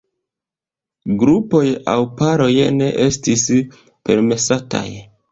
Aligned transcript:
Grupoj 1.23 1.65
aŭ 1.91 1.97
paroj 2.21 2.49
ne 2.77 2.87
estis 3.03 3.43
permesataj. 4.09 4.83